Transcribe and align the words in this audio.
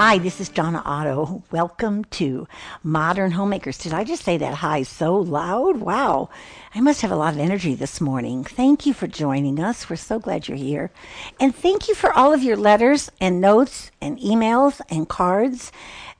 Hi, 0.00 0.18
this 0.18 0.40
is 0.40 0.48
Donna 0.48 0.80
Otto. 0.84 1.42
Welcome 1.50 2.04
to 2.04 2.46
Modern 2.84 3.32
Homemakers. 3.32 3.78
Did 3.78 3.92
I 3.92 4.04
just 4.04 4.22
say 4.22 4.38
that 4.38 4.54
hi 4.54 4.84
so 4.84 5.16
loud? 5.16 5.78
Wow. 5.78 6.30
I 6.72 6.80
must 6.80 7.00
have 7.00 7.10
a 7.10 7.16
lot 7.16 7.34
of 7.34 7.40
energy 7.40 7.74
this 7.74 8.00
morning. 8.00 8.44
Thank 8.44 8.86
you 8.86 8.94
for 8.94 9.08
joining 9.08 9.58
us. 9.58 9.90
We're 9.90 9.96
so 9.96 10.20
glad 10.20 10.46
you're 10.46 10.56
here. 10.56 10.92
And 11.40 11.52
thank 11.52 11.88
you 11.88 11.96
for 11.96 12.12
all 12.12 12.32
of 12.32 12.44
your 12.44 12.56
letters 12.56 13.10
and 13.20 13.40
notes 13.40 13.90
and 14.00 14.20
emails 14.20 14.80
and 14.88 15.08
cards 15.08 15.72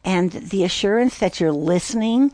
and 0.04 0.32
the 0.32 0.64
assurance 0.64 1.16
that 1.18 1.38
you're 1.38 1.52
listening. 1.52 2.32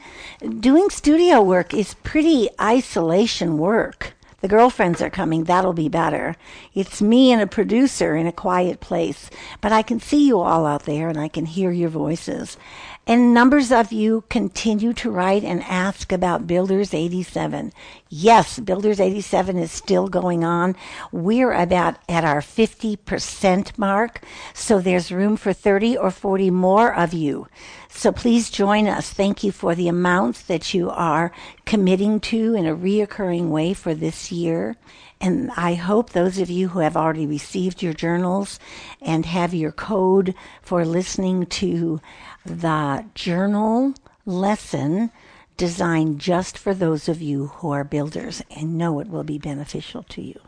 Doing 0.61 0.89
studio 0.89 1.43
work 1.43 1.75
is 1.75 1.93
pretty 2.03 2.49
isolation 2.59 3.59
work. 3.59 4.14
The 4.45 4.49
girlfriends 4.49 5.01
are 5.01 5.09
coming. 5.09 5.45
That'll 5.45 5.73
be 5.73 5.89
better. 5.89 6.37
It's 6.75 7.01
me 7.01 7.33
and 7.33 7.41
a 7.41 7.47
producer 7.47 8.15
in 8.15 8.27
a 8.27 8.31
quiet 8.31 8.79
place, 8.79 9.31
but 9.63 9.73
I 9.73 9.81
can 9.81 10.01
see 10.01 10.27
you 10.27 10.41
all 10.41 10.67
out 10.67 10.83
there 10.83 11.09
and 11.09 11.19
I 11.19 11.29
can 11.29 11.47
hear 11.47 11.71
your 11.71 11.89
voices. 11.89 12.59
And 13.07 13.33
numbers 13.33 13.73
of 13.73 13.91
you 13.91 14.25
continue 14.29 14.93
to 14.95 15.11
write 15.11 15.45
and 15.45 15.63
ask 15.63 16.13
about 16.13 16.47
Builders 16.47 16.93
87. 16.93 17.73
Yes, 18.11 18.59
Builders 18.59 19.01
87 19.01 19.57
is 19.57 19.73
still 19.73 20.09
going 20.09 20.45
on. 20.45 20.77
We're 21.11 21.53
about 21.53 21.97
at 22.07 22.25
our 22.25 22.41
50% 22.41 23.79
mark, 23.79 24.23
so 24.53 24.79
there's 24.79 25.11
room 25.11 25.39
for 25.39 25.55
30 25.55 25.97
or 25.97 26.11
40 26.11 26.51
more 26.51 26.95
of 26.95 27.15
you. 27.15 27.49
So 27.97 28.13
please 28.13 28.51
join 28.51 28.87
us. 28.87 29.09
Thank 29.11 29.45
you 29.45 29.53
for 29.53 29.75
the 29.75 29.89
amounts 29.89 30.43
that 30.43 30.75
you 30.75 30.91
are 30.91 31.33
committing 31.65 32.21
to 32.21 32.55
in 32.55 32.67
a 32.67 32.77
reoccurring 32.77 33.49
way 33.49 33.73
for 33.73 33.95
this 33.95 34.31
year. 34.31 34.77
And 35.21 35.51
I 35.57 35.75
hope 35.75 36.11
those 36.11 36.39
of 36.39 36.51
you 36.51 36.69
who 36.69 36.81
have 36.81 36.97
already 36.97 37.25
received 37.25 37.83
your 37.83 37.95
journals 37.95 38.59
and 39.01 39.25
have 39.25 39.55
your 39.55 39.73
code 39.73 40.35
for 40.61 40.85
listening 40.85 41.47
to 41.47 42.01
the 42.45 43.07
journal 43.15 43.95
lesson 44.27 45.11
designed 45.57 46.19
just 46.19 46.59
for 46.59 46.75
those 46.75 47.09
of 47.09 47.23
you 47.23 47.47
who 47.47 47.71
are 47.71 47.85
builders 47.85 48.43
and 48.55 48.77
know 48.77 48.99
it 49.01 49.09
will 49.09 49.25
be 49.25 49.39
beneficial 49.39 50.03
to 50.03 50.21
you. 50.21 50.39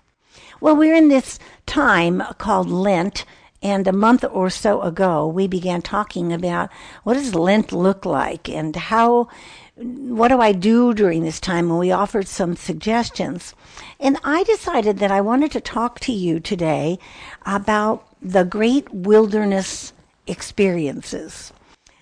Well, 0.60 0.76
we're 0.76 0.96
in 0.96 1.08
this 1.08 1.38
time 1.64 2.22
called 2.38 2.68
Lent 2.68 3.24
and 3.62 3.86
a 3.86 3.92
month 3.92 4.24
or 4.30 4.50
so 4.50 4.82
ago, 4.82 5.26
we 5.26 5.46
began 5.46 5.82
talking 5.82 6.32
about 6.32 6.70
what 7.04 7.14
does 7.14 7.34
Lent 7.34 7.72
look 7.72 8.04
like 8.04 8.48
and 8.48 8.76
how, 8.76 9.28
what 9.76 10.28
do 10.28 10.40
I 10.40 10.52
do 10.52 10.94
during 10.94 11.22
this 11.22 11.40
time? 11.40 11.70
And 11.70 11.78
we 11.78 11.90
offered 11.90 12.28
some 12.28 12.56
suggestions. 12.56 13.54
And 13.98 14.18
I 14.24 14.44
decided 14.44 14.98
that 14.98 15.10
I 15.10 15.20
wanted 15.20 15.52
to 15.52 15.60
talk 15.60 16.00
to 16.00 16.12
you 16.12 16.40
today 16.40 16.98
about 17.44 18.06
the 18.20 18.44
great 18.44 18.92
wilderness 18.92 19.92
experiences. 20.26 21.52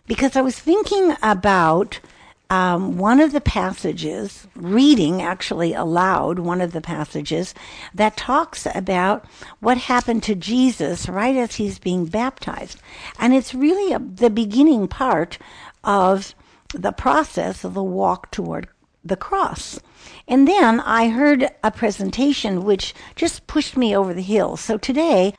Because 0.07 0.37
I 0.37 0.43
was 0.43 0.59
thinking 0.59 1.17
about 1.23 2.01
um, 2.51 2.99
one 2.99 3.21
of 3.21 3.33
the 3.33 3.41
passages, 3.41 4.47
reading 4.55 5.23
actually 5.23 5.73
aloud, 5.73 6.39
one 6.39 6.61
of 6.61 6.73
the 6.73 6.81
passages 6.81 7.55
that 7.95 8.17
talks 8.17 8.67
about 8.75 9.25
what 9.61 9.79
happened 9.79 10.23
to 10.25 10.35
Jesus 10.35 11.09
right 11.09 11.37
as 11.37 11.57
he's 11.57 11.79
being 11.79 12.07
baptized. 12.07 12.81
And 13.19 13.35
it's 13.35 13.55
really 13.55 13.93
a, 13.93 13.99
the 13.99 14.31
beginning 14.31 14.89
part 14.89 15.39
of 15.83 16.35
the 16.75 16.93
process 16.93 17.65
of 17.65 17.75
the 17.75 17.83
walk 17.83 18.31
toward 18.31 18.69
the 19.05 19.17
cross. 19.17 19.81
And 20.29 20.47
then 20.49 20.81
I 20.81 21.09
heard 21.09 21.49
a 21.63 21.71
presentation 21.71 22.65
which 22.65 22.95
just 23.17 23.47
pushed 23.47 23.77
me 23.77 23.97
over 23.97 24.15
the 24.15 24.23
hill. 24.23 24.57
So 24.57 24.79
today, 24.79 25.35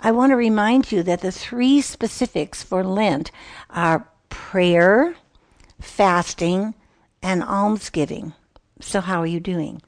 I 0.00 0.12
want 0.12 0.30
to 0.30 0.36
remind 0.36 0.90
you 0.90 1.02
that 1.02 1.20
the 1.20 1.32
three 1.32 1.80
specifics 1.82 2.62
for 2.62 2.82
Lent 2.82 3.30
are 3.68 4.08
prayer, 4.30 5.16
fasting, 5.80 6.74
and 7.22 7.42
almsgiving. 7.42 8.32
So, 8.80 9.00
how 9.00 9.20
are 9.20 9.26
you 9.26 9.40
doing? 9.40 9.82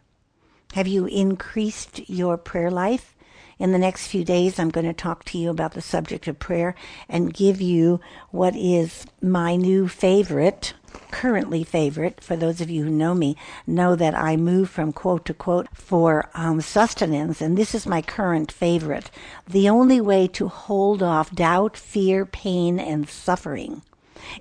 Have 0.75 0.87
you 0.87 1.07
increased 1.07 2.09
your 2.09 2.37
prayer 2.37 2.71
life? 2.71 3.15
In 3.59 3.73
the 3.73 3.79
next 3.79 4.09
few 4.09 4.25
days, 4.25 4.59
I'm 4.59 4.71
going 4.71 4.87
to 4.87 4.93
talk 4.93 5.25
to 5.27 5.39
you 5.39 5.49
about 5.49 5.75
the 5.75 5.81
subject 5.81 6.27
of 6.27 6.39
prayer 6.39 6.75
and 7.09 7.33
give 7.33 7.61
you 7.61 8.01
what 8.31 8.57
is 8.57 9.05
my 9.21 9.55
new 9.55 9.87
favorite, 9.87 10.75
currently 11.11 11.63
favorite. 11.63 12.21
For 12.21 12.35
those 12.35 12.61
of 12.61 12.71
you 12.71 12.85
who 12.85 12.91
know 12.91 13.15
me, 13.15 13.37
know 13.67 13.95
that 13.95 14.15
I 14.17 14.37
move 14.37 14.69
from 14.69 14.93
quote 14.93 15.25
to 15.27 15.35
quote 15.35 15.69
for 15.75 16.29
um, 16.35 16.61
sustenance, 16.61 17.41
and 17.41 17.57
this 17.57 17.75
is 17.75 17.87
my 17.87 18.03
current 18.03 18.51
favorite. 18.51 19.11
The 19.47 19.69
only 19.69 20.01
way 20.01 20.27
to 20.29 20.49
hold 20.49 21.03
off 21.03 21.35
doubt, 21.35 21.77
fear, 21.77 22.27
pain, 22.27 22.81
and 22.81 23.09
suffering 23.09 23.83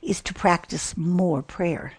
is 0.02 0.22
to 0.22 0.34
practice 0.34 0.96
more 0.98 1.42
prayer. 1.42 1.94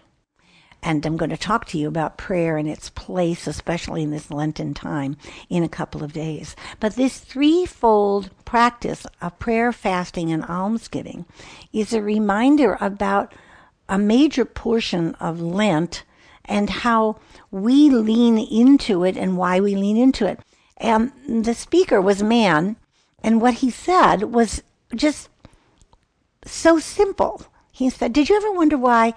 And 0.81 1.05
I'm 1.05 1.15
going 1.15 1.31
to 1.31 1.37
talk 1.37 1.65
to 1.67 1.77
you 1.77 1.87
about 1.87 2.17
prayer 2.17 2.57
and 2.57 2.67
its 2.67 2.89
place, 2.89 3.47
especially 3.47 4.03
in 4.03 4.11
this 4.11 4.29
Lenten 4.29 4.73
time, 4.73 5.15
in 5.49 5.63
a 5.63 5.69
couple 5.69 6.03
of 6.03 6.11
days. 6.11 6.57
But 6.81 6.95
this 6.95 7.19
threefold 7.19 8.29
practice 8.43 9.07
of 9.21 9.39
prayer, 9.39 9.71
fasting, 9.71 10.31
and 10.31 10.43
almsgiving 10.43 11.25
is 11.71 11.93
a 11.93 12.01
reminder 12.01 12.77
about 12.81 13.33
a 13.87 13.97
major 13.97 14.43
portion 14.43 15.15
of 15.15 15.39
Lent 15.39 16.03
and 16.43 16.69
how 16.69 17.17
we 17.49 17.89
lean 17.89 18.37
into 18.37 19.05
it 19.05 19.15
and 19.15 19.37
why 19.37 19.61
we 19.61 19.75
lean 19.75 19.95
into 19.95 20.25
it. 20.25 20.39
And 20.75 21.13
the 21.45 21.53
speaker 21.53 22.01
was 22.01 22.19
a 22.21 22.25
man, 22.25 22.75
and 23.21 23.39
what 23.39 23.55
he 23.55 23.69
said 23.69 24.33
was 24.33 24.63
just 24.93 25.29
so 26.45 26.77
simple. 26.77 27.45
He 27.75 27.89
said, 27.89 28.13
Did 28.13 28.29
you 28.29 28.35
ever 28.37 28.51
wonder 28.51 28.77
why 28.77 29.15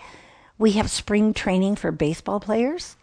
we 0.56 0.72
have 0.72 0.90
spring 0.90 1.34
training 1.34 1.76
for 1.76 1.92
baseball 1.92 2.40
players? 2.40 2.96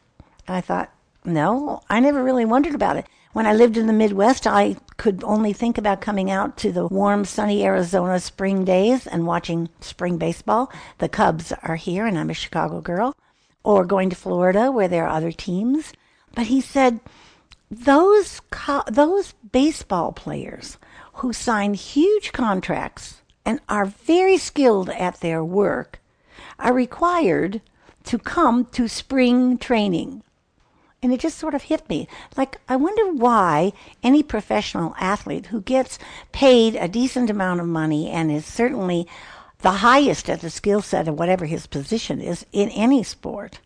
And 0.47 0.57
I 0.57 0.61
thought, 0.61 0.91
no, 1.23 1.83
I 1.87 1.99
never 1.99 2.23
really 2.23 2.43
wondered 2.43 2.73
about 2.73 2.97
it. 2.97 3.05
When 3.33 3.45
I 3.45 3.53
lived 3.53 3.77
in 3.77 3.85
the 3.85 3.93
Midwest, 3.93 4.47
I 4.47 4.77
could 4.97 5.23
only 5.23 5.53
think 5.53 5.77
about 5.77 6.01
coming 6.01 6.31
out 6.31 6.57
to 6.57 6.71
the 6.71 6.87
warm, 6.87 7.23
sunny 7.23 7.63
Arizona 7.63 8.19
spring 8.19 8.65
days 8.65 9.05
and 9.05 9.27
watching 9.27 9.69
spring 9.79 10.17
baseball. 10.17 10.71
The 10.97 11.07
Cubs 11.07 11.53
are 11.61 11.75
here, 11.75 12.07
and 12.07 12.17
I'm 12.17 12.31
a 12.31 12.33
Chicago 12.33 12.81
girl, 12.81 13.15
or 13.63 13.85
going 13.85 14.09
to 14.09 14.15
Florida 14.15 14.71
where 14.71 14.87
there 14.87 15.05
are 15.05 15.15
other 15.15 15.31
teams. 15.31 15.93
But 16.33 16.47
he 16.47 16.61
said, 16.61 16.99
those 17.69 18.41
co- 18.49 18.83
those 18.87 19.33
baseball 19.51 20.13
players 20.13 20.79
who 21.13 21.31
sign 21.31 21.75
huge 21.75 22.31
contracts 22.31 23.21
and 23.45 23.59
are 23.67 23.85
very 23.85 24.37
skilled 24.37 24.89
at 24.89 25.19
their 25.19 25.43
work 25.43 25.99
are 26.59 26.73
required 26.73 27.61
to 28.03 28.17
come 28.17 28.65
to 28.65 28.87
spring 28.87 29.57
training. 29.57 30.23
And 31.01 31.11
it 31.13 31.19
just 31.19 31.37
sort 31.37 31.53
of 31.53 31.63
hit 31.63 31.87
me. 31.89 32.07
Like, 32.37 32.61
I 32.69 32.77
wonder 32.77 33.11
why 33.11 33.73
any 34.01 34.23
professional 34.23 34.95
athlete 34.97 35.47
who 35.47 35.61
gets 35.61 35.99
paid 36.31 36.75
a 36.75 36.87
decent 36.87 37.29
amount 37.29 37.59
of 37.59 37.67
money 37.67 38.09
and 38.09 38.31
is 38.31 38.45
certainly 38.45 39.07
the 39.59 39.71
highest 39.71 40.29
at 40.29 40.41
the 40.41 40.49
skill 40.49 40.81
set 40.81 41.07
of 41.07 41.17
whatever 41.17 41.45
his 41.45 41.67
position 41.67 42.21
is 42.21 42.45
in 42.51 42.69
any 42.69 43.03
sport, 43.03 43.59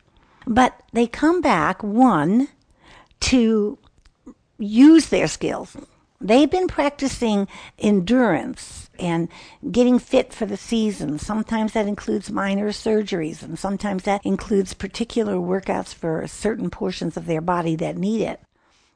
but 0.45 0.79
they 0.93 1.07
come 1.07 1.41
back, 1.41 1.83
one, 1.83 2.47
to 3.19 3.77
use 4.59 5.09
their 5.09 5.27
skills. 5.27 5.75
They've 6.21 6.49
been 6.49 6.67
practicing 6.67 7.47
endurance 7.77 8.86
and 8.99 9.29
getting 9.71 9.99
fit 9.99 10.33
for 10.33 10.45
the 10.45 10.57
season. 10.57 11.19
Sometimes 11.19 11.73
that 11.73 11.87
includes 11.87 12.31
minor 12.31 12.69
surgeries, 12.69 13.41
and 13.43 13.57
sometimes 13.57 14.03
that 14.03 14.25
includes 14.25 14.73
particular 14.73 15.35
workouts 15.35 15.93
for 15.93 16.25
certain 16.27 16.69
portions 16.69 17.17
of 17.17 17.25
their 17.25 17.41
body 17.41 17.75
that 17.75 17.97
need 17.97 18.21
it. 18.21 18.39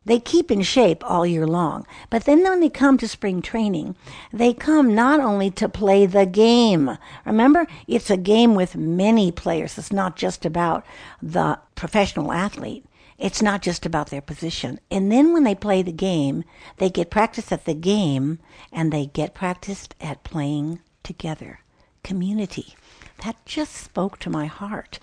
They 0.03 0.19
keep 0.19 0.50
in 0.50 0.63
shape 0.63 1.03
all 1.06 1.27
year 1.27 1.45
long. 1.45 1.86
But 2.09 2.25
then 2.25 2.44
when 2.44 2.59
they 2.59 2.69
come 2.69 2.98
to 2.98 3.07
spring 3.07 3.42
training, 3.42 3.95
they 4.33 4.51
come 4.51 4.95
not 4.95 5.19
only 5.19 5.51
to 5.51 5.69
play 5.69 6.07
the 6.07 6.25
game. 6.25 6.97
Remember, 7.24 7.68
it's 7.88 8.09
a 8.09 8.18
game 8.18 8.56
with 8.56 8.75
many 8.75 9.31
players. 9.31 9.77
It's 9.77 9.92
not 9.92 10.15
just 10.15 10.44
about 10.44 10.83
the 11.21 11.59
professional 11.75 12.31
athlete. 12.31 12.83
It's 13.21 13.41
not 13.41 13.62
just 13.62 13.85
about 13.85 14.09
their 14.09 14.19
position. 14.19 14.79
And 14.89 15.12
then 15.12 15.31
when 15.31 15.44
they 15.44 15.53
play 15.53 15.83
the 15.83 15.91
game, 15.91 16.44
they 16.77 16.89
get 16.89 17.12
practice 17.12 17.51
at 17.51 17.65
the 17.65 17.75
game 17.75 18.39
and 18.71 18.91
they 18.91 19.06
get 19.06 19.35
practiced 19.35 19.94
at 20.01 20.23
playing 20.23 20.79
together. 21.03 21.59
Community. 22.03 22.75
That 23.23 23.45
just 23.45 23.75
spoke 23.75 24.18
to 24.19 24.31
my 24.31 24.47
heart. 24.47 24.97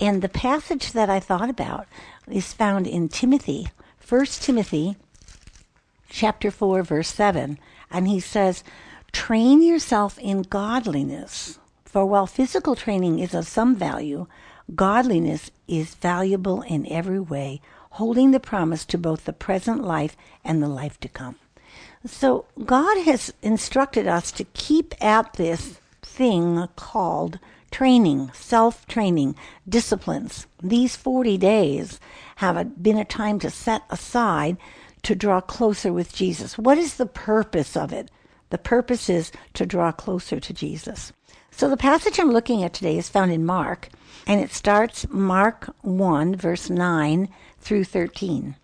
And 0.00 0.20
the 0.20 0.28
passage 0.28 0.90
that 0.90 1.08
I 1.08 1.20
thought 1.20 1.48
about 1.48 1.86
is 2.28 2.52
found 2.52 2.88
in 2.88 3.08
Timothy, 3.08 3.68
1 4.06 4.26
Timothy 4.26 4.96
chapter 6.08 6.50
4 6.50 6.82
verse 6.82 7.14
7, 7.14 7.56
and 7.88 8.08
he 8.08 8.18
says, 8.18 8.64
"Train 9.12 9.62
yourself 9.62 10.18
in 10.18 10.42
godliness, 10.42 11.60
for 11.84 12.04
while 12.04 12.26
physical 12.26 12.74
training 12.74 13.20
is 13.20 13.32
of 13.32 13.46
some 13.46 13.76
value, 13.76 14.26
Godliness 14.74 15.50
is 15.66 15.94
valuable 15.94 16.62
in 16.62 16.86
every 16.86 17.20
way, 17.20 17.60
holding 17.92 18.30
the 18.30 18.40
promise 18.40 18.84
to 18.86 18.98
both 18.98 19.24
the 19.24 19.32
present 19.32 19.82
life 19.82 20.16
and 20.44 20.62
the 20.62 20.68
life 20.68 20.98
to 21.00 21.08
come. 21.08 21.36
So 22.06 22.46
God 22.64 22.98
has 23.04 23.32
instructed 23.42 24.06
us 24.06 24.32
to 24.32 24.44
keep 24.44 24.94
at 25.02 25.34
this 25.34 25.80
thing 26.02 26.66
called 26.76 27.38
training, 27.70 28.30
self 28.34 28.86
training, 28.86 29.36
disciplines. 29.68 30.46
These 30.62 30.96
40 30.96 31.38
days 31.38 32.00
have 32.36 32.82
been 32.82 32.98
a 32.98 33.04
time 33.04 33.38
to 33.40 33.50
set 33.50 33.82
aside 33.90 34.56
to 35.02 35.14
draw 35.14 35.40
closer 35.40 35.92
with 35.92 36.14
Jesus. 36.14 36.58
What 36.58 36.78
is 36.78 36.94
the 36.94 37.06
purpose 37.06 37.76
of 37.76 37.92
it? 37.92 38.10
The 38.50 38.58
purpose 38.58 39.08
is 39.08 39.32
to 39.54 39.64
draw 39.64 39.92
closer 39.92 40.40
to 40.40 40.52
Jesus. 40.52 41.12
So 41.50 41.68
the 41.68 41.76
passage 41.76 42.18
I'm 42.18 42.30
looking 42.30 42.62
at 42.62 42.72
today 42.72 42.96
is 42.96 43.08
found 43.08 43.32
in 43.32 43.44
Mark, 43.44 43.88
and 44.26 44.40
it 44.40 44.52
starts 44.52 45.06
Mark 45.10 45.74
1, 45.82 46.36
verse 46.36 46.70
9 46.70 47.28
through 47.60 47.84
13. 47.84 48.56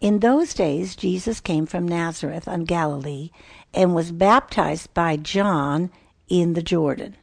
In 0.00 0.18
those 0.18 0.52
days, 0.52 0.96
Jesus 0.96 1.40
came 1.40 1.64
from 1.64 1.88
Nazareth 1.88 2.46
on 2.46 2.64
Galilee 2.64 3.30
and 3.72 3.94
was 3.94 4.12
baptized 4.12 4.92
by 4.92 5.16
John 5.16 5.90
in 6.28 6.52
the 6.52 6.62
Jordan. 6.62 7.16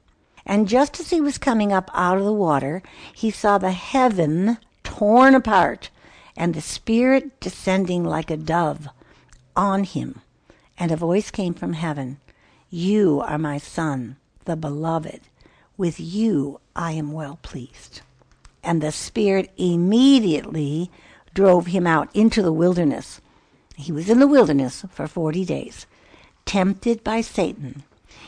And 0.46 0.68
just 0.68 1.00
as 1.00 1.12
he 1.12 1.22
was 1.22 1.38
coming 1.38 1.72
up 1.72 1.92
out 1.94 2.18
of 2.18 2.24
the 2.24 2.34
water, 2.34 2.82
he 3.14 3.30
saw 3.30 3.58
the 3.58 3.72
heaven 3.72 4.58
torn 4.84 5.36
apart 5.36 5.92
and 6.36 6.54
the 6.54 6.62
Spirit 6.62 7.40
descending 7.40 8.04
like 8.04 8.32
a 8.32 8.38
dove 8.38 8.88
on 9.56 9.84
him. 9.84 10.22
And 10.78 10.92
a 10.92 10.96
voice 10.98 11.30
came 11.30 11.54
from 11.54 11.74
heaven 11.74 12.20
You 12.70 13.22
are 13.22 13.38
my 13.38 13.60
Son, 13.60 14.18
the 14.46 14.56
Beloved. 14.56 15.22
With 15.78 16.00
you 16.00 16.60
I 16.76 16.92
am 16.94 17.12
well 17.12 17.40
pleased. 17.42 18.02
And 18.64 18.82
the 18.82 18.92
Spirit 18.92 19.52
immediately 19.58 20.92
drove 21.34 21.68
him 21.68 21.88
out 21.88 22.10
into 22.14 22.42
the 22.42 22.54
wilderness. 22.54 23.22
He 23.76 23.92
was 23.92 24.10
in 24.10 24.20
the 24.20 24.28
wilderness 24.28 24.86
for 24.92 25.08
forty 25.08 25.46
days, 25.46 25.88
tempted 26.46 27.04
by 27.04 27.22
Satan. 27.22 27.84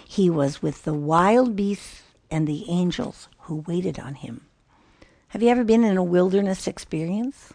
He 0.08 0.30
was 0.30 0.62
with 0.62 0.84
the 0.84 0.94
wild 0.94 1.56
beasts 1.56 2.04
and 2.32 2.48
the 2.48 2.66
angels 2.70 3.28
who 3.42 3.64
waited 3.68 4.00
on 4.00 4.16
him. 4.16 4.46
Have 5.30 5.44
you 5.44 5.50
ever 5.50 5.64
been 5.64 5.84
in 5.84 5.98
a 5.98 6.04
wilderness 6.04 6.68
experience? 6.68 7.54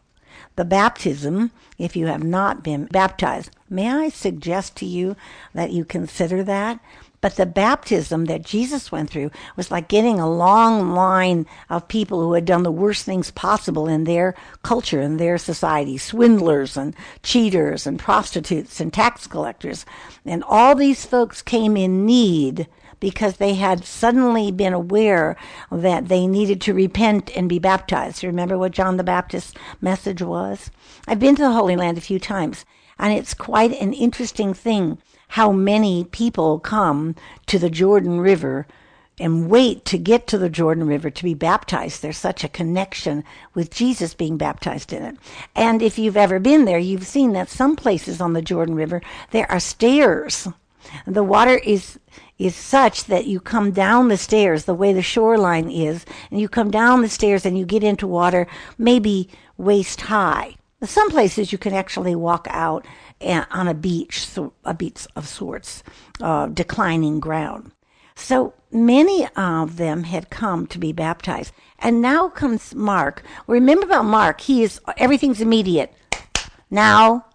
The 0.57 0.65
baptism, 0.65 1.51
if 1.79 1.97
you 1.97 2.07
have 2.07 2.23
not 2.23 2.63
been 2.63 2.87
baptized, 2.87 3.51
may 3.69 3.91
I 3.91 4.09
suggest 4.09 4.77
to 4.77 4.87
you 4.87 5.17
that 5.55 5.73
you 5.73 5.85
consider 5.85 6.45
that? 6.45 6.79
But 7.21 7.37
the 7.37 7.47
baptism 7.47 8.27
that 8.27 8.43
Jesus 8.45 8.93
went 8.93 9.11
through 9.11 9.31
was 9.57 9.71
like 9.71 9.89
getting 9.89 10.21
a 10.21 10.31
long 10.31 10.91
line 10.93 11.47
of 11.69 11.89
people 11.89 12.21
who 12.21 12.35
had 12.35 12.45
done 12.45 12.63
the 12.63 12.71
worst 12.71 13.05
things 13.05 13.33
possible 13.33 13.89
in 13.89 14.05
their 14.05 14.35
culture, 14.63 15.01
in 15.01 15.17
their 15.17 15.37
society 15.37 15.99
swindlers 15.99 16.77
and 16.77 16.95
cheaters 17.23 17.87
and 17.87 17.99
prostitutes 17.99 18.81
and 18.81 18.93
tax 18.93 19.27
collectors. 19.27 19.85
And 20.25 20.45
all 20.45 20.75
these 20.75 21.05
folks 21.05 21.43
came 21.43 21.77
in 21.77 22.07
need 22.07 22.69
because 23.01 23.37
they 23.37 23.55
had 23.55 23.85
suddenly 23.85 24.51
been 24.51 24.73
aware 24.73 25.37
that 25.71 26.09
they 26.09 26.27
needed 26.27 26.61
to 26.61 26.75
repent 26.75 27.37
and 27.37 27.49
be 27.49 27.59
baptized. 27.59 28.25
Remember 28.25 28.59
what 28.59 28.73
John 28.73 28.97
the 28.97 29.05
Baptist's 29.05 29.55
message 29.81 30.23
was? 30.23 30.71
I've 31.07 31.21
been 31.21 31.37
to 31.37 31.43
the 31.43 31.53
Holy 31.53 31.77
Land 31.77 31.99
a 31.99 32.03
few 32.03 32.19
times, 32.19 32.65
and 32.99 33.13
it's 33.13 33.35
quite 33.35 33.73
an 33.81 33.93
interesting 33.93 34.53
thing 34.55 34.99
how 35.29 35.53
many 35.53 36.05
people 36.05 36.59
come 36.59 37.15
to 37.47 37.59
the 37.59 37.71
Jordan 37.71 38.21
River 38.21 38.67
and 39.21 39.51
wait 39.51 39.85
to 39.85 39.99
get 39.99 40.27
to 40.29 40.39
the 40.39 40.49
Jordan 40.49 40.87
River 40.87 41.11
to 41.11 41.25
be 41.25 41.35
baptized. 41.35 42.03
There's 42.03 42.19
such 42.19 42.45
a 42.45 42.49
connection 42.49 43.25
with 43.55 43.71
Jesus 43.71 44.15
being 44.15 44.37
baptized 44.37 44.93
in 44.93 45.03
it. 45.03 45.17
And 45.55 45.83
if 45.83 45.99
you've 45.99 46.17
ever 46.17 46.39
been 46.39 46.65
there, 46.65 46.79
you've 46.79 47.07
seen 47.07 47.33
that 47.33 47.49
some 47.49 47.77
places 47.77 48.21
on 48.21 48.33
the 48.33 48.43
Jordan 48.43 48.75
River, 48.75 49.03
there 49.31 49.51
are 49.51 49.61
stairs. 49.61 50.49
The 51.07 51.25
water 51.25 51.59
is 51.59 51.99
is 52.39 52.55
such 52.55 53.05
that 53.05 53.27
you 53.27 53.41
come 53.41 53.73
down 53.73 54.07
the 54.09 54.17
stairs 54.17 54.65
the 54.65 54.75
way 54.75 54.93
the 54.93 55.03
shoreline 55.03 55.69
is, 55.69 56.07
and 56.31 56.41
you 56.41 56.49
come 56.49 56.71
down 56.71 57.03
the 57.03 57.09
stairs 57.09 57.45
and 57.45 57.59
you 57.59 57.67
get 57.67 57.83
into 57.83 58.07
water 58.07 58.47
maybe 58.79 59.29
waist 59.57 60.03
high. 60.03 60.55
Some 60.85 61.11
places 61.11 61.51
you 61.51 61.59
can 61.59 61.75
actually 61.75 62.15
walk 62.15 62.47
out 62.49 62.87
on 63.21 63.69
a 63.69 63.75
beach, 63.75 64.27
a 64.65 64.75
beach 64.75 65.07
of 65.17 65.27
sorts, 65.27 65.83
uh, 66.21 66.47
declining 66.47 67.21
ground. 67.21 67.73
So 68.15 68.55
many 68.73 69.29
of 69.37 69.77
them 69.77 70.05
had 70.05 70.31
come 70.31 70.67
to 70.69 70.79
be 70.79 70.93
baptized. 70.93 71.53
And 71.79 72.03
now 72.03 72.29
comes 72.29 72.75
Mark. 72.75 73.23
Remember 73.47 73.87
about 73.87 74.05
Mark, 74.05 74.41
he 74.41 74.63
is 74.63 74.81
everything's 74.97 75.41
immediate. 75.41 75.95
Now, 76.71 77.27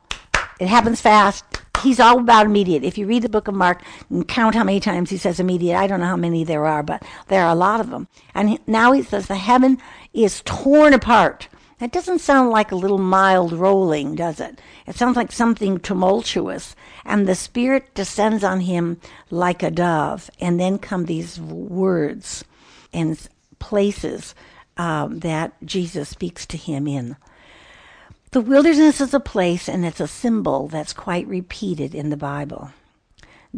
it 0.59 0.67
happens 0.67 1.01
fast. 1.01 1.45
He's 1.81 1.99
all 1.99 2.19
about 2.19 2.45
immediate. 2.45 2.83
If 2.83 2.97
you 2.97 3.07
read 3.07 3.23
the 3.23 3.29
book 3.29 3.47
of 3.47 3.55
Mark 3.55 3.81
and 4.09 4.27
count 4.27 4.55
how 4.55 4.63
many 4.63 4.79
times 4.79 5.09
he 5.09 5.17
says 5.17 5.39
immediate, 5.39 5.77
I 5.77 5.87
don't 5.87 5.99
know 5.99 6.05
how 6.05 6.15
many 6.15 6.43
there 6.43 6.65
are, 6.65 6.83
but 6.83 7.03
there 7.27 7.43
are 7.43 7.51
a 7.51 7.55
lot 7.55 7.81
of 7.81 7.89
them. 7.89 8.07
And 8.33 8.59
now 8.67 8.91
he 8.91 9.01
says 9.01 9.27
the 9.27 9.35
heaven 9.35 9.79
is 10.13 10.41
torn 10.45 10.93
apart 10.93 11.49
that 11.83 11.91
doesn't 11.91 12.19
sound 12.19 12.49
like 12.49 12.71
a 12.71 12.77
little 12.77 12.97
mild 12.97 13.51
rolling, 13.51 14.15
does 14.15 14.39
it? 14.39 14.61
It 14.87 14.95
sounds 14.95 15.17
like 15.17 15.33
something 15.33 15.81
tumultuous. 15.81 16.77
And 17.03 17.27
the 17.27 17.35
Spirit 17.35 17.93
descends 17.93 18.41
on 18.41 18.61
him 18.61 19.01
like 19.29 19.61
a 19.61 19.69
dove. 19.69 20.29
And 20.39 20.57
then 20.57 20.79
come 20.79 21.03
these 21.03 21.41
words 21.41 22.45
and 22.93 23.19
places 23.59 24.33
um, 24.77 25.19
that 25.19 25.61
Jesus 25.65 26.07
speaks 26.07 26.45
to 26.45 26.55
him 26.55 26.87
in. 26.87 27.17
The 28.31 28.39
wilderness 28.39 29.01
is 29.01 29.13
a 29.13 29.19
place 29.19 29.67
and 29.67 29.85
it's 29.85 29.99
a 29.99 30.07
symbol 30.07 30.69
that's 30.69 30.93
quite 30.93 31.27
repeated 31.27 31.93
in 31.93 32.09
the 32.09 32.15
Bible. 32.15 32.71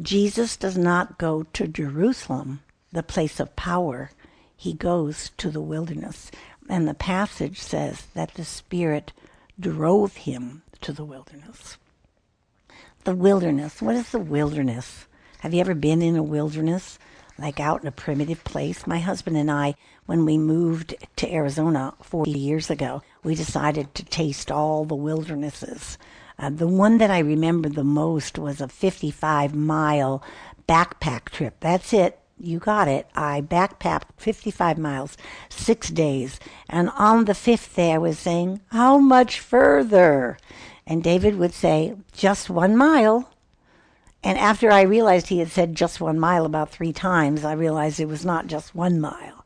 Jesus 0.02 0.58
does 0.58 0.80
not 0.80 1.20
go 1.20 1.44
to 1.54 1.68
Jerusalem, 1.68 2.62
the 2.92 3.04
place 3.04 3.40
of 3.40 3.56
power. 3.56 4.10
He 4.58 4.74
goes 4.74 5.30
to 5.38 5.52
the 5.52 5.62
wilderness. 5.62 6.32
And 6.70 6.88
the 6.88 6.94
passage 6.94 7.60
says 7.60 8.08
that 8.14 8.34
the 8.34 8.46
Spirit 8.46 9.14
drove 9.60 10.16
him 10.18 10.64
to 10.82 10.92
the 10.92 11.06
wilderness. 11.06 11.78
The 13.04 13.16
wilderness. 13.16 13.82
What 13.82 13.96
is 13.96 14.10
the 14.10 14.20
wilderness? 14.20 15.06
Have 15.40 15.54
you 15.54 15.62
ever 15.62 15.76
been 15.76 16.02
in 16.02 16.16
a 16.16 16.24
wilderness? 16.24 16.98
Like 17.38 17.60
out 17.60 17.82
in 17.82 17.88
a 17.88 17.92
primitive 17.92 18.44
place? 18.44 18.88
My 18.88 19.00
husband 19.00 19.38
and 19.38 19.52
I, 19.52 19.76
when 20.06 20.26
we 20.26 20.38
moved 20.38 20.96
to 21.18 21.32
Arizona 21.32 21.94
40 22.02 22.32
years 22.32 22.70
ago, 22.70 23.04
we 23.24 23.36
decided 23.36 23.94
to 23.96 24.06
taste 24.06 24.52
all 24.52 24.86
the 24.86 24.96
wildernesses. 24.96 25.98
Uh, 26.40 26.50
the 26.50 26.68
one 26.68 26.98
that 26.98 27.12
I 27.12 27.20
remember 27.20 27.70
the 27.70 27.84
most 27.84 28.40
was 28.40 28.60
a 28.60 28.68
55 28.68 29.54
mile 29.54 30.24
backpack 30.68 31.30
trip. 31.30 31.56
That's 31.60 31.94
it 31.94 32.20
you 32.38 32.60
got 32.60 32.88
it. 32.88 33.08
I 33.16 33.42
backpacked 33.42 34.10
55 34.18 34.78
miles, 34.78 35.18
six 35.50 35.90
days. 35.90 36.40
And 36.70 36.90
on 36.98 37.26
the 37.26 37.34
fifth 37.34 37.76
day, 37.76 37.94
I 37.94 37.98
was 37.98 38.20
saying, 38.20 38.62
How 38.68 38.98
much 38.98 39.40
further? 39.40 40.38
And 40.86 41.04
David 41.04 41.38
would 41.38 41.54
say, 41.54 41.96
Just 42.14 42.50
one 42.50 42.76
mile. 42.76 43.32
And 44.26 44.40
after 44.40 44.72
I 44.72 44.82
realized 44.82 45.28
he 45.28 45.38
had 45.38 45.52
said 45.52 45.76
just 45.76 46.02
one 46.02 46.20
mile 46.20 46.48
about 46.48 46.72
three 46.72 46.92
times, 46.92 47.46
I 47.46 47.54
realized 47.54 48.00
it 48.00 48.08
was 48.08 48.26
not 48.26 48.48
just 48.48 48.74
one 48.74 49.00
mile. 49.00 49.46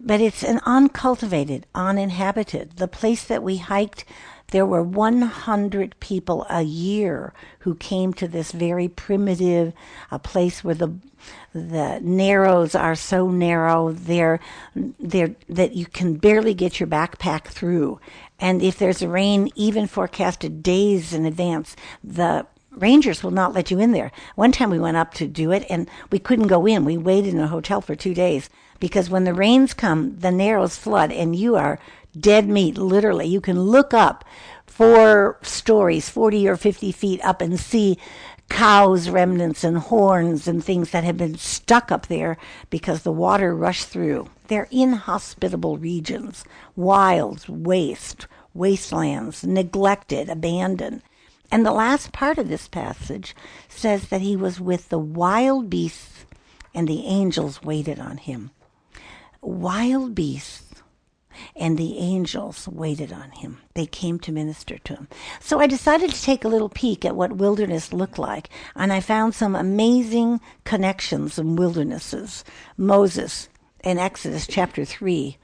But 0.00 0.22
it's 0.22 0.42
an 0.42 0.60
uncultivated, 0.64 1.66
uninhabited. 1.74 2.78
The 2.78 2.88
place 2.88 3.24
that 3.24 3.42
we 3.42 3.58
hiked 3.58 4.06
there 4.50 4.66
were 4.66 4.82
100 4.82 5.98
people 6.00 6.46
a 6.48 6.62
year 6.62 7.32
who 7.60 7.74
came 7.74 8.12
to 8.14 8.28
this 8.28 8.52
very 8.52 8.88
primitive 8.88 9.72
a 10.10 10.18
place 10.18 10.62
where 10.62 10.74
the 10.74 10.94
the 11.52 11.98
narrows 12.02 12.74
are 12.74 12.94
so 12.94 13.30
narrow 13.30 13.90
they're, 13.90 14.38
they're 15.00 15.34
that 15.48 15.74
you 15.74 15.86
can 15.86 16.14
barely 16.14 16.54
get 16.54 16.78
your 16.78 16.86
backpack 16.86 17.46
through. 17.46 17.98
And 18.38 18.62
if 18.62 18.78
there's 18.78 19.02
a 19.02 19.08
rain 19.08 19.50
even 19.56 19.86
forecasted 19.86 20.62
days 20.62 21.12
in 21.12 21.24
advance 21.24 21.74
the 22.04 22.46
rangers 22.70 23.24
will 23.24 23.30
not 23.30 23.54
let 23.54 23.70
you 23.70 23.80
in 23.80 23.92
there. 23.92 24.12
One 24.34 24.52
time 24.52 24.70
we 24.70 24.78
went 24.78 24.98
up 24.98 25.14
to 25.14 25.26
do 25.26 25.50
it 25.50 25.64
and 25.70 25.88
we 26.10 26.18
couldn't 26.18 26.48
go 26.48 26.66
in. 26.66 26.84
We 26.84 26.98
waited 26.98 27.34
in 27.34 27.40
a 27.40 27.48
hotel 27.48 27.80
for 27.80 27.96
two 27.96 28.14
days 28.14 28.50
because 28.80 29.10
when 29.10 29.24
the 29.24 29.34
rains 29.34 29.74
come 29.74 30.18
the 30.18 30.30
narrows 30.30 30.76
flood 30.76 31.12
and 31.12 31.34
you 31.34 31.56
are 31.56 31.78
dead 32.18 32.48
meat, 32.48 32.78
literally. 32.78 33.26
You 33.26 33.40
can 33.40 33.60
look 33.60 33.92
up 33.94 34.24
four 34.66 35.38
stories, 35.42 36.08
40 36.08 36.48
or 36.48 36.56
50 36.56 36.92
feet 36.92 37.20
up, 37.24 37.40
and 37.40 37.58
see 37.58 37.98
cows' 38.48 39.10
remnants 39.10 39.64
and 39.64 39.78
horns 39.78 40.46
and 40.46 40.64
things 40.64 40.90
that 40.90 41.04
have 41.04 41.16
been 41.16 41.36
stuck 41.36 41.90
up 41.90 42.06
there 42.06 42.36
because 42.70 43.02
the 43.02 43.12
water 43.12 43.54
rushed 43.54 43.88
through. 43.88 44.28
They're 44.48 44.68
inhospitable 44.70 45.78
regions, 45.78 46.44
wilds, 46.76 47.48
waste, 47.48 48.26
wastelands, 48.54 49.44
neglected, 49.44 50.28
abandoned. 50.28 51.02
And 51.50 51.64
the 51.64 51.72
last 51.72 52.12
part 52.12 52.38
of 52.38 52.48
this 52.48 52.68
passage 52.68 53.34
says 53.68 54.08
that 54.08 54.20
he 54.20 54.36
was 54.36 54.60
with 54.60 54.88
the 54.88 54.98
wild 54.98 55.68
beasts 55.68 56.24
and 56.74 56.86
the 56.86 57.06
angels 57.06 57.62
waited 57.62 57.98
on 57.98 58.18
him. 58.18 58.50
Wild 59.46 60.14
beasts 60.14 60.82
and 61.54 61.78
the 61.78 61.98
angels 61.98 62.66
waited 62.66 63.12
on 63.12 63.30
him. 63.30 63.58
They 63.74 63.86
came 63.86 64.18
to 64.20 64.32
minister 64.32 64.78
to 64.78 64.94
him. 64.94 65.08
So 65.38 65.60
I 65.60 65.66
decided 65.66 66.10
to 66.10 66.22
take 66.22 66.44
a 66.44 66.48
little 66.48 66.68
peek 66.68 67.04
at 67.04 67.14
what 67.14 67.36
wilderness 67.36 67.92
looked 67.92 68.18
like, 68.18 68.48
and 68.74 68.92
I 68.92 69.00
found 69.00 69.34
some 69.34 69.54
amazing 69.54 70.40
connections 70.64 71.38
in 71.38 71.54
wildernesses. 71.54 72.42
Moses 72.76 73.48
in 73.84 73.98
Exodus 73.98 74.46
chapter 74.46 74.84
3 74.84 75.38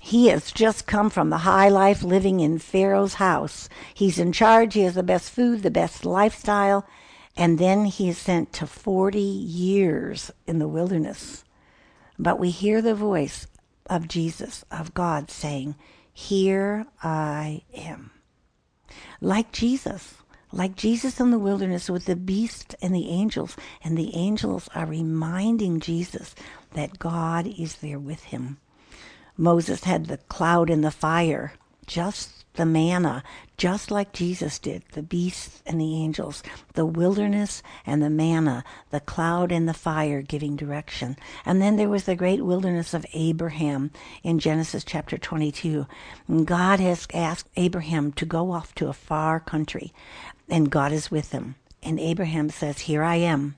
he 0.00 0.28
has 0.28 0.52
just 0.52 0.86
come 0.86 1.10
from 1.10 1.30
the 1.30 1.38
high 1.38 1.68
life 1.68 2.02
living 2.02 2.40
in 2.40 2.58
Pharaoh's 2.58 3.14
house. 3.14 3.68
He's 3.92 4.18
in 4.18 4.32
charge. 4.32 4.74
He 4.74 4.82
has 4.82 4.94
the 4.94 5.02
best 5.02 5.30
food, 5.30 5.62
the 5.62 5.70
best 5.70 6.04
lifestyle. 6.04 6.86
And 7.36 7.58
then 7.58 7.84
he 7.84 8.08
is 8.08 8.16
sent 8.16 8.52
to 8.54 8.66
40 8.66 9.20
years 9.20 10.30
in 10.46 10.60
the 10.60 10.68
wilderness. 10.68 11.44
But 12.18 12.38
we 12.38 12.50
hear 12.50 12.82
the 12.82 12.94
voice 12.94 13.46
of 13.86 14.08
Jesus, 14.08 14.64
of 14.70 14.94
God, 14.94 15.30
saying, 15.30 15.76
Here 16.12 16.86
I 17.02 17.62
am. 17.74 18.10
Like 19.20 19.52
Jesus, 19.52 20.14
like 20.50 20.76
Jesus 20.76 21.20
in 21.20 21.30
the 21.30 21.38
wilderness 21.38 21.90
with 21.90 22.06
the 22.06 22.16
beast 22.16 22.74
and 22.80 22.94
the 22.94 23.08
angels, 23.10 23.56
and 23.84 23.96
the 23.96 24.14
angels 24.16 24.68
are 24.74 24.86
reminding 24.86 25.80
Jesus 25.80 26.34
that 26.72 26.98
God 26.98 27.46
is 27.46 27.76
there 27.76 27.98
with 27.98 28.24
him. 28.24 28.58
Moses 29.36 29.84
had 29.84 30.06
the 30.06 30.16
cloud 30.16 30.70
and 30.70 30.82
the 30.82 30.90
fire, 30.90 31.52
just 31.86 32.37
the 32.58 32.66
manna, 32.66 33.22
just 33.56 33.90
like 33.90 34.12
Jesus 34.12 34.58
did, 34.58 34.82
the 34.92 35.02
beasts 35.02 35.62
and 35.64 35.80
the 35.80 35.94
angels, 35.94 36.42
the 36.74 36.84
wilderness 36.84 37.62
and 37.86 38.02
the 38.02 38.10
manna, 38.10 38.64
the 38.90 38.98
cloud 39.00 39.52
and 39.52 39.68
the 39.68 39.72
fire 39.72 40.22
giving 40.22 40.56
direction. 40.56 41.16
And 41.46 41.62
then 41.62 41.76
there 41.76 41.88
was 41.88 42.04
the 42.04 42.16
great 42.16 42.44
wilderness 42.44 42.94
of 42.94 43.06
Abraham 43.14 43.92
in 44.24 44.40
Genesis 44.40 44.82
chapter 44.84 45.16
22. 45.16 45.86
God 46.44 46.80
has 46.80 47.06
asked 47.14 47.48
Abraham 47.56 48.12
to 48.12 48.26
go 48.26 48.50
off 48.50 48.74
to 48.74 48.88
a 48.88 48.92
far 48.92 49.38
country, 49.38 49.92
and 50.48 50.68
God 50.68 50.92
is 50.92 51.12
with 51.12 51.30
him. 51.30 51.54
And 51.80 52.00
Abraham 52.00 52.50
says, 52.50 52.80
Here 52.80 53.04
I 53.04 53.16
am. 53.16 53.56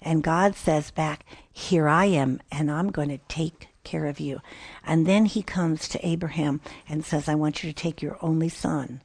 And 0.00 0.22
God 0.22 0.56
says 0.56 0.90
back, 0.90 1.26
Here 1.52 1.86
I 1.86 2.06
am, 2.06 2.40
and 2.50 2.70
I'm 2.70 2.90
going 2.90 3.10
to 3.10 3.18
take 3.28 3.67
care 3.88 4.06
of 4.06 4.20
you. 4.20 4.40
And 4.86 5.06
then 5.06 5.24
he 5.24 5.42
comes 5.42 5.88
to 5.88 6.06
Abraham 6.06 6.60
and 6.88 7.04
says, 7.04 7.28
I 7.28 7.34
want 7.34 7.62
you 7.62 7.70
to 7.70 7.74
take 7.74 8.02
your 8.02 8.18
only 8.20 8.48
son. 8.48 9.00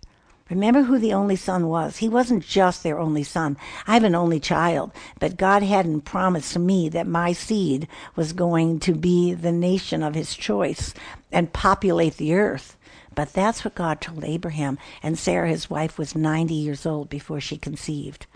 Remember 0.50 0.84
who 0.84 1.00
the 1.00 1.13
only 1.13 1.38
son 1.38 1.68
was. 1.68 1.98
He 1.98 2.10
wasn't 2.10 2.44
just 2.46 2.84
their 2.84 3.00
only 3.00 3.24
son. 3.24 3.58
I 3.88 3.94
have 3.94 4.04
an 4.04 4.13
only 4.13 4.40
child, 4.40 4.92
but 5.18 5.38
God 5.38 5.63
hadn't 5.63 6.02
promised 6.02 6.60
me 6.60 6.90
that 6.90 7.08
my 7.08 7.32
seed 7.32 7.88
was 8.16 8.34
going 8.34 8.80
to 8.82 8.94
be 8.94 9.34
the 9.34 9.54
nation 9.54 10.04
of 10.04 10.16
his 10.16 10.36
choice 10.36 10.94
and 11.32 11.54
populate 11.54 12.18
the 12.18 12.36
earth. 12.36 12.75
But 13.16 13.34
that's 13.34 13.63
what 13.63 13.75
God 13.75 14.02
told 14.02 14.25
Abraham, 14.25 14.78
and 15.02 15.18
Sarah, 15.18 15.50
his 15.50 15.70
wife, 15.70 15.98
was 15.98 16.16
90 16.16 16.54
years 16.54 16.86
old 16.86 17.10
before 17.10 17.40
she 17.40 17.58
conceived 17.58 18.28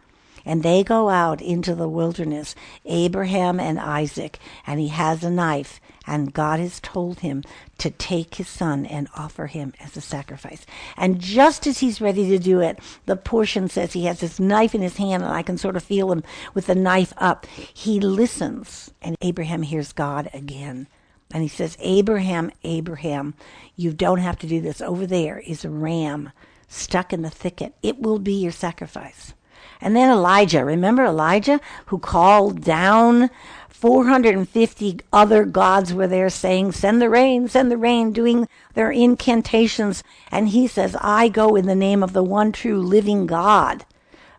and 0.48 0.64
they 0.64 0.84
go 0.84 1.10
out 1.10 1.42
into 1.42 1.76
the 1.76 1.90
wilderness, 1.90 2.56
Abraham 2.86 3.60
and 3.60 3.80
Isaac, 3.80 4.40
and 4.66 4.80
he 4.80 4.88
has 4.88 5.24
a 5.24 5.30
knife, 5.30 5.82
and 6.08 6.34
God 6.34 6.60
has 6.62 6.80
told 6.80 7.20
him 7.20 7.44
to 7.80 7.92
take 7.92 8.36
his 8.36 8.48
son 8.48 8.86
and 8.86 9.10
offer 9.16 9.48
him 9.48 9.74
as 9.82 9.98
a 9.98 10.02
sacrifice. 10.02 10.66
And 10.96 11.20
just 11.20 11.68
as 11.68 11.80
he's 11.80 12.00
ready 12.00 12.30
to 12.30 12.40
do 12.40 12.62
it, 12.62 12.80
the 13.06 13.18
portion 13.18 13.68
says 13.68 13.92
he 13.92 14.06
has 14.06 14.22
this 14.22 14.40
knife 14.40 14.74
in 14.74 14.82
his 14.82 14.98
hand, 14.98 15.22
and 15.22 15.34
I 15.34 15.44
can 15.44 15.58
sort 15.58 15.76
of 15.76 15.84
feel 15.84 16.12
him 16.12 16.24
with 16.54 16.68
the 16.68 16.76
knife 16.76 17.12
up. 17.18 17.46
He 17.46 18.00
listens, 18.00 18.90
and 19.02 19.18
Abraham 19.22 19.64
hears 19.64 19.92
God 19.92 20.30
again. 20.34 20.88
And 21.34 21.44
he 21.44 21.50
says, 21.50 21.76
Abraham, 21.82 22.52
Abraham, 22.64 23.34
you 23.76 23.92
don't 23.92 24.20
have 24.20 24.40
to 24.40 24.48
do 24.48 24.62
this. 24.62 24.80
Over 24.80 25.06
there 25.06 25.40
is 25.40 25.66
a 25.66 25.70
ram 25.70 26.32
stuck 26.70 27.12
in 27.12 27.22
the 27.22 27.30
thicket. 27.30 27.74
It 27.84 28.00
will 28.00 28.20
be 28.20 28.34
your 28.34 28.54
sacrifice. 28.54 29.34
And 29.82 29.96
then 29.96 30.10
Elijah, 30.10 30.66
remember 30.66 31.06
Elijah 31.06 31.60
who 31.88 32.00
called 32.00 32.62
down 32.62 33.30
450 33.70 35.02
other 35.14 35.46
gods 35.46 35.94
were 35.94 36.08
there 36.08 36.32
saying, 36.32 36.72
Send 36.72 37.00
the 37.00 37.12
rain, 37.12 37.48
send 37.48 37.70
the 37.70 37.78
rain, 37.78 38.12
doing 38.12 38.48
their 38.74 38.90
incantations. 38.90 40.04
And 40.32 40.50
he 40.50 40.66
says, 40.66 40.98
I 41.00 41.28
go 41.28 41.56
in 41.56 41.68
the 41.68 41.76
name 41.76 42.02
of 42.02 42.14
the 42.14 42.24
one 42.24 42.52
true 42.52 42.82
living 42.82 43.28
God. 43.28 43.86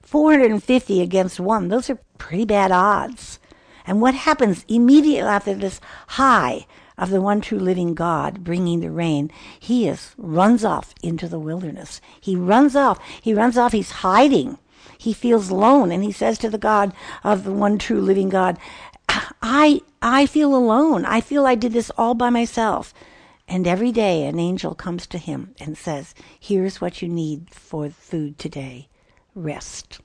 450 0.03 1.01
against 1.01 1.39
one. 1.39 1.69
Those 1.69 1.89
are 1.89 2.01
pretty 2.19 2.47
bad 2.47 2.73
odds. 2.73 3.39
And 3.87 4.01
what 4.01 4.15
happens 4.15 4.65
immediately 4.67 5.29
after 5.29 5.55
this 5.55 5.81
high 6.09 6.67
of 6.99 7.11
the 7.11 7.21
one 7.21 7.41
true 7.41 7.61
living 7.61 7.95
God 7.95 8.43
bringing 8.43 8.81
the 8.81 8.91
rain, 8.91 9.31
he 9.61 9.87
is 9.87 10.15
runs 10.19 10.65
off 10.65 10.95
into 11.01 11.29
the 11.29 11.39
wilderness. 11.39 12.01
He 12.21 12.35
runs 12.35 12.75
off. 12.75 12.99
He 13.23 13.33
runs 13.33 13.57
off. 13.57 13.71
He's 13.71 13.91
hiding 14.03 14.59
he 14.99 15.13
feels 15.13 15.49
alone 15.49 15.91
and 15.91 16.05
he 16.05 16.13
says 16.13 16.37
to 16.39 16.51
the 16.51 16.59
God 16.59 16.93
of 17.25 17.45
the 17.45 17.53
one 17.53 17.79
true 17.79 18.01
living 18.01 18.29
God, 18.29 18.59
I 19.41 19.81
I 20.03 20.27
feel 20.27 20.55
alone. 20.55 21.05
I 21.05 21.21
feel 21.21 21.47
I 21.47 21.55
did 21.55 21.73
this 21.73 21.91
all 21.97 22.15
by 22.15 22.31
myself. 22.31 22.93
And 23.49 23.67
every 23.67 23.93
day 23.93 24.27
an 24.27 24.39
angel 24.39 24.75
comes 24.75 25.07
to 25.07 25.19
him 25.19 25.55
and 25.59 25.79
says, 25.79 26.15
Here's 26.39 26.81
what 26.81 27.01
you 27.01 27.09
need 27.09 27.49
for 27.51 27.89
food 27.89 28.39
today 28.39 28.89
rest. 29.35 30.01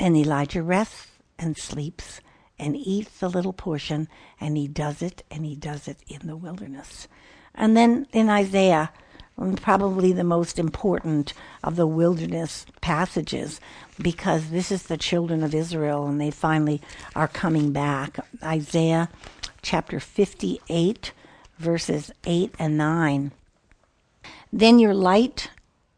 And 0.00 0.16
Elijah 0.16 0.62
rests 0.62 1.08
and 1.38 1.56
sleeps 1.56 2.20
and 2.58 2.76
eats 2.76 3.22
a 3.22 3.28
little 3.28 3.52
portion, 3.52 4.08
and 4.40 4.56
he 4.56 4.68
does 4.68 5.02
it, 5.02 5.24
and 5.30 5.44
he 5.44 5.56
does 5.56 5.88
it 5.88 5.98
in 6.06 6.26
the 6.26 6.36
wilderness. 6.36 7.08
And 7.54 7.76
then 7.76 8.06
in 8.12 8.28
Isaiah, 8.28 8.92
Um, 9.36 9.56
probably 9.56 10.12
the 10.12 10.24
most 10.24 10.58
important 10.58 11.32
of 11.62 11.76
the 11.76 11.86
wilderness 11.88 12.66
passages 12.80 13.60
because 14.00 14.50
this 14.50 14.70
is 14.70 14.84
the 14.84 14.96
children 14.96 15.42
of 15.42 15.54
Israel 15.54 16.06
and 16.06 16.20
they 16.20 16.30
finally 16.30 16.80
are 17.16 17.26
coming 17.26 17.72
back. 17.72 18.18
Isaiah 18.42 19.08
chapter 19.60 19.98
58, 19.98 21.12
verses 21.58 22.12
8 22.24 22.54
and 22.58 22.78
9. 22.78 23.32
Then 24.52 24.78
your 24.78 24.94
light 24.94 25.50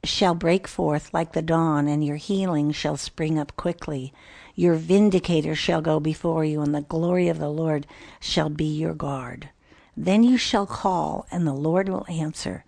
shall 0.05 0.35
break 0.35 0.67
forth 0.67 1.13
like 1.13 1.33
the 1.33 1.43
dawn, 1.43 1.89
and 1.89 2.05
your 2.05 2.17
healing 2.17 2.71
shall 2.73 2.97
spring 2.97 3.39
up 3.39 3.55
quickly. 3.57 4.13
Your 4.55 4.75
vindicator 4.75 5.55
shall 5.55 5.83
go 5.83 6.01
before 6.01 6.45
you, 6.45 6.63
and 6.63 6.75
the 6.75 6.81
glory 6.81 7.29
of 7.29 7.39
the 7.39 7.51
Lord 7.51 7.87
shall 8.21 8.49
be 8.49 8.65
your 8.65 8.95
guard. 8.95 9.51
Then 9.97 10.23
you 10.23 10.39
shall 10.39 10.67
call, 10.67 11.27
and 11.31 11.47
the 11.47 11.53
Lord 11.53 11.89
will 11.89 12.07
answer. 12.09 12.65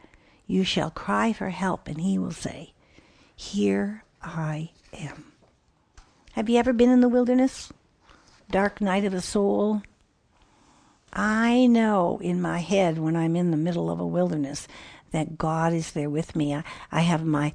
You 0.49 0.65
shall 0.65 0.91
cry 0.91 1.35
for 1.35 1.51
help, 1.51 1.89
and 1.89 2.01
he 2.01 2.19
will 2.19 2.33
say, 2.33 2.73
Here 3.37 4.03
I 4.23 4.71
am. 4.95 5.33
Have 6.33 6.49
you 6.49 6.57
ever 6.57 6.73
been 6.73 6.89
in 6.89 7.03
the 7.03 7.09
wilderness? 7.09 7.71
Dark 8.51 8.81
night 8.81 9.05
of 9.05 9.13
the 9.13 9.21
soul? 9.21 9.83
I 11.13 11.67
know 11.67 12.19
in 12.23 12.41
my 12.41 12.61
head 12.61 12.97
when 12.97 13.15
I'm 13.15 13.37
in 13.37 13.51
the 13.51 13.59
middle 13.59 13.91
of 13.91 14.01
a 14.01 14.07
wilderness 14.07 14.67
that 15.11 15.37
God 15.37 15.75
is 15.75 15.93
there 15.93 16.09
with 16.09 16.35
me. 16.35 16.55
I, 16.55 16.65
I 16.91 17.01
have 17.03 17.27
my 17.27 17.53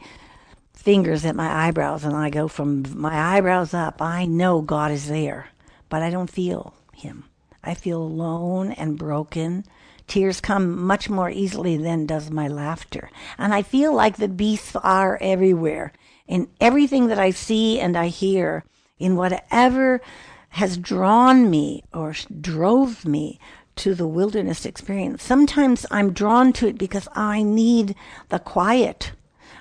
fingers 0.74 1.26
at 1.26 1.36
my 1.36 1.68
eyebrows 1.68 2.04
and 2.04 2.16
I 2.16 2.30
go 2.30 2.48
from 2.48 2.84
my 2.96 3.38
eyebrows 3.38 3.74
up. 3.74 4.04
I 4.04 4.26
know 4.26 4.62
God 4.62 4.92
is 4.92 5.08
there, 5.08 5.48
but 5.90 6.04
I 6.04 6.12
don't 6.12 6.30
feel 6.30 6.76
Him. 6.94 7.26
I 7.64 7.74
feel 7.74 8.04
alone 8.04 8.72
and 8.72 9.00
broken 9.00 9.66
Tears 10.08 10.42
come 10.42 10.82
much 10.82 11.10
more 11.10 11.30
easily 11.30 11.78
than 11.78 12.06
does 12.06 12.30
my 12.30 12.48
laughter. 12.48 13.10
And 13.38 13.54
I 13.54 13.62
feel 13.62 13.94
like 13.94 14.18
the 14.18 14.28
beasts 14.28 14.76
are 14.76 15.18
everywhere 15.22 15.94
in 16.28 16.48
everything 16.60 17.08
that 17.08 17.20
I 17.20 17.32
see 17.32 17.80
and 17.80 17.98
I 17.98 18.08
hear, 18.08 18.64
in 19.00 19.16
whatever 19.16 20.02
has 20.50 20.78
drawn 20.78 21.50
me 21.50 21.84
or 21.94 22.14
drove 22.40 23.06
me 23.06 23.40
to 23.76 23.96
the 23.96 24.08
wilderness 24.08 24.66
experience. 24.66 25.24
Sometimes 25.24 25.86
I'm 25.90 26.14
drawn 26.14 26.54
to 26.54 26.68
it 26.68 26.78
because 26.78 27.08
I 27.16 27.42
need 27.42 27.96
the 28.30 28.40
quiet. 28.40 29.14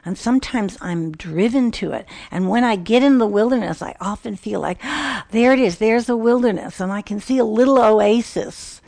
And 0.04 0.18
sometimes 0.18 0.76
I'm 0.80 1.12
driven 1.12 1.70
to 1.72 1.92
it. 1.92 2.06
And 2.30 2.48
when 2.48 2.64
I 2.64 2.76
get 2.76 3.02
in 3.02 3.18
the 3.18 3.26
wilderness, 3.26 3.80
I 3.80 3.96
often 4.00 4.36
feel 4.36 4.60
like, 4.60 4.78
ah, 4.82 5.26
there 5.30 5.52
it 5.52 5.60
is, 5.60 5.78
there's 5.78 6.06
the 6.06 6.16
wilderness. 6.16 6.78
And 6.78 6.92
I 6.92 7.00
can 7.02 7.20
see 7.20 7.38
a 7.38 7.44
little 7.44 7.78
oasis 7.78 8.81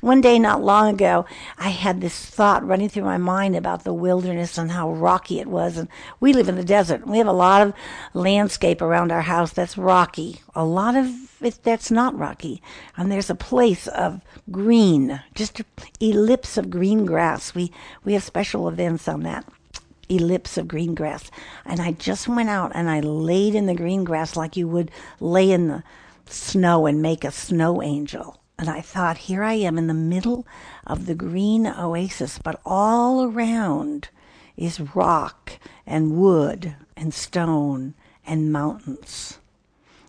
one 0.00 0.22
day, 0.22 0.38
not 0.38 0.62
long 0.62 0.94
ago, 0.94 1.26
I 1.58 1.68
had 1.68 2.00
this 2.00 2.24
thought 2.24 2.66
running 2.66 2.88
through 2.88 3.04
my 3.04 3.18
mind 3.18 3.54
about 3.54 3.84
the 3.84 3.92
wilderness 3.92 4.56
and 4.56 4.70
how 4.70 4.90
rocky 4.92 5.40
it 5.40 5.46
was. 5.46 5.76
And 5.76 5.88
we 6.20 6.32
live 6.32 6.48
in 6.48 6.56
the 6.56 6.64
desert. 6.64 7.06
We 7.06 7.18
have 7.18 7.26
a 7.26 7.32
lot 7.32 7.66
of 7.66 7.74
landscape 8.14 8.80
around 8.80 9.12
our 9.12 9.22
house 9.22 9.52
that's 9.52 9.76
rocky. 9.76 10.40
A 10.54 10.64
lot 10.64 10.96
of 10.96 11.10
it 11.42 11.62
that's 11.62 11.90
not 11.90 12.18
rocky. 12.18 12.62
And 12.96 13.12
there's 13.12 13.30
a 13.30 13.34
place 13.34 13.86
of 13.88 14.22
green, 14.50 15.20
just 15.34 15.60
an 15.60 15.66
ellipse 16.00 16.56
of 16.56 16.70
green 16.70 17.04
grass. 17.04 17.54
We, 17.54 17.70
we 18.04 18.14
have 18.14 18.22
special 18.22 18.68
events 18.68 19.06
on 19.06 19.22
that 19.24 19.46
ellipse 20.08 20.58
of 20.58 20.66
green 20.66 20.94
grass. 20.94 21.30
And 21.64 21.80
I 21.80 21.92
just 21.92 22.26
went 22.26 22.48
out 22.48 22.72
and 22.74 22.90
I 22.90 23.00
laid 23.00 23.54
in 23.54 23.66
the 23.66 23.74
green 23.74 24.04
grass 24.04 24.34
like 24.34 24.56
you 24.56 24.66
would 24.66 24.90
lay 25.20 25.50
in 25.50 25.68
the 25.68 25.84
snow 26.26 26.86
and 26.86 27.02
make 27.02 27.24
a 27.24 27.30
snow 27.30 27.82
angel 27.82 28.39
And 28.60 28.68
I 28.68 28.82
thought, 28.82 29.16
here 29.16 29.42
I 29.42 29.54
am 29.54 29.78
in 29.78 29.86
the 29.86 29.94
middle 29.94 30.46
of 30.86 31.06
the 31.06 31.14
green 31.14 31.66
oasis, 31.66 32.38
but 32.38 32.60
all 32.62 33.24
around 33.24 34.10
is 34.54 34.94
rock 34.94 35.52
and 35.86 36.18
wood 36.18 36.76
and 36.94 37.14
stone 37.14 37.94
and 38.26 38.52
mountains. 38.52 39.38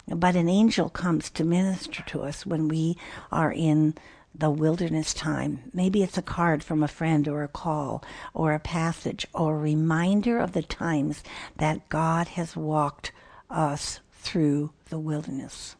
But 0.05 0.35
an 0.35 0.49
angel 0.49 0.89
comes 0.89 1.29
to 1.29 1.45
minister 1.45 2.03
to 2.07 2.23
us 2.23 2.45
when 2.45 2.67
we 2.67 2.97
are 3.31 3.53
in 3.53 3.95
the 4.35 4.49
wilderness 4.49 5.13
time. 5.13 5.71
Maybe 5.73 6.03
it's 6.03 6.17
a 6.17 6.21
card 6.21 6.61
from 6.61 6.83
a 6.83 6.89
friend 6.89 7.29
or 7.29 7.43
a 7.43 7.47
call 7.47 8.03
or 8.33 8.51
a 8.51 8.59
passage 8.59 9.25
or 9.33 9.55
a 9.55 9.59
reminder 9.59 10.37
of 10.37 10.51
the 10.51 10.61
times 10.61 11.23
that 11.55 11.87
God 11.87 12.27
has 12.27 12.57
walked 12.57 13.13
us 13.49 14.01
through 14.11 14.73
the 14.89 14.99
wilderness. 14.99 15.77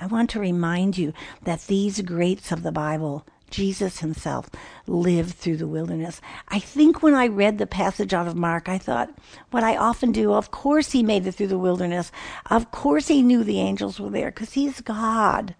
I 0.00 0.06
want 0.06 0.30
to 0.30 0.40
remind 0.40 0.96
you 0.96 1.12
that 1.42 1.66
these 1.66 2.00
greats 2.00 2.50
of 2.52 2.62
the 2.62 2.72
Bible, 2.72 3.26
Jesus 3.50 3.98
himself, 3.98 4.48
lived 4.86 5.34
through 5.34 5.58
the 5.58 5.66
wilderness. 5.66 6.22
I 6.48 6.58
think 6.58 7.02
when 7.02 7.14
I 7.14 7.26
read 7.26 7.58
the 7.58 7.66
passage 7.66 8.14
out 8.14 8.26
of 8.26 8.34
Mark, 8.34 8.66
I 8.66 8.78
thought, 8.78 9.10
what 9.50 9.62
I 9.62 9.76
often 9.76 10.10
do, 10.10 10.32
of 10.32 10.50
course 10.50 10.92
he 10.92 11.02
made 11.02 11.26
it 11.26 11.32
through 11.32 11.48
the 11.48 11.58
wilderness. 11.58 12.10
Of 12.50 12.70
course 12.70 13.08
he 13.08 13.22
knew 13.22 13.44
the 13.44 13.60
angels 13.60 14.00
were 14.00 14.08
there 14.08 14.30
because 14.30 14.54
he's 14.54 14.80
God. 14.80 15.54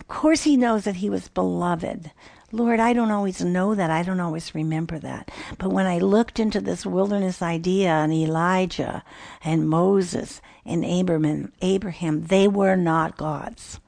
Of 0.00 0.08
course 0.08 0.44
he 0.44 0.56
knows 0.56 0.84
that 0.84 0.96
he 0.96 1.10
was 1.10 1.28
beloved. 1.28 2.10
Lord, 2.54 2.80
I 2.80 2.92
don't 2.92 3.10
always 3.10 3.40
know 3.40 3.74
that. 3.74 3.88
I 3.88 4.02
don't 4.02 4.20
always 4.20 4.54
remember 4.54 4.98
that. 4.98 5.30
But 5.56 5.70
when 5.72 5.86
I 5.86 5.98
looked 5.98 6.38
into 6.38 6.60
this 6.60 6.84
wilderness 6.84 7.40
idea 7.40 7.88
and 7.88 8.12
Elijah 8.12 9.02
and 9.42 9.66
Moses 9.66 10.42
and 10.66 10.84
Abraham, 10.84 11.52
Abraham, 11.62 12.26
they 12.26 12.46
were 12.46 12.76
not 12.76 13.16
gods. 13.16 13.80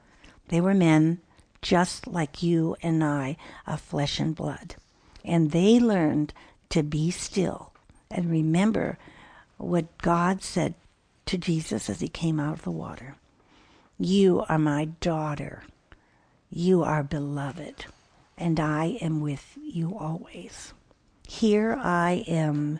They 0.47 0.59
were 0.59 0.73
men 0.73 1.19
just 1.61 2.07
like 2.07 2.41
you 2.41 2.75
and 2.81 3.03
I 3.03 3.37
of 3.67 3.81
flesh 3.81 4.19
and 4.19 4.35
blood. 4.35 4.75
And 5.23 5.51
they 5.51 5.79
learned 5.79 6.33
to 6.69 6.81
be 6.81 7.11
still 7.11 7.71
and 8.09 8.31
remember 8.31 8.97
what 9.57 9.95
God 9.99 10.41
said 10.41 10.73
to 11.27 11.37
Jesus 11.37 11.87
as 11.87 11.99
he 11.99 12.07
came 12.07 12.39
out 12.39 12.53
of 12.53 12.63
the 12.63 12.71
water. 12.71 13.15
You 13.99 14.43
are 14.49 14.57
my 14.57 14.85
daughter. 14.85 15.63
You 16.49 16.81
are 16.81 17.03
beloved 17.03 17.85
and 18.37 18.59
I 18.59 18.97
am 19.01 19.21
with 19.21 19.57
you 19.61 19.97
always. 19.97 20.73
Here 21.27 21.77
I 21.79 22.23
am, 22.27 22.79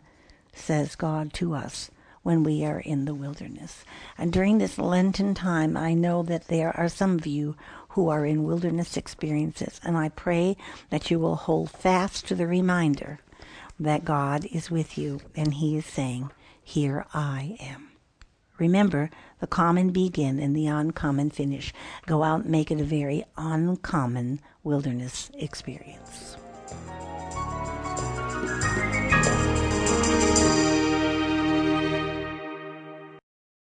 says 0.54 0.96
God 0.96 1.34
to 1.34 1.54
us 1.54 1.90
when 2.24 2.44
we 2.44 2.66
are 2.66 2.80
in 2.80 3.06
the 3.06 3.14
wilderness. 3.14 3.86
And 4.18 4.34
during 4.34 4.58
this 4.58 4.78
Lenten 4.78 5.34
time, 5.36 5.78
I 5.78 5.94
know 5.94 6.24
that 6.24 6.48
there 6.48 6.76
are 6.76 6.90
some 6.90 7.16
of 7.16 7.28
you 7.28 7.56
who 7.90 8.10
are 8.10 8.26
in 8.26 8.44
wilderness 8.44 8.98
experiences, 8.98 9.80
and 9.84 9.96
I 9.96 10.10
pray 10.10 10.58
that 10.90 11.10
you 11.12 11.20
will 11.20 11.36
hold 11.36 11.70
fast 11.70 12.28
to 12.28 12.36
the 12.36 12.48
reminder 12.48 13.20
that 13.80 14.06
God 14.06 14.46
is 14.46 14.72
with 14.72 14.98
you 14.98 15.22
and 15.36 15.54
He 15.54 15.78
is 15.78 15.86
saying, 15.86 16.32
Here 16.64 17.06
I 17.14 17.58
am. 17.60 17.95
Remember, 18.58 19.10
the 19.40 19.48
common 19.48 19.90
begin 19.90 20.40
and 20.40 20.56
the 20.56 20.68
uncommon 20.68 21.30
finish. 21.30 21.74
Go 22.06 22.24
out 22.24 22.42
and 22.42 22.50
make 22.50 22.72
it 22.72 22.80
a 22.80 22.86
very 22.86 23.26
uncommon 23.38 24.40
wilderness 24.64 25.30
experience. 25.34 26.38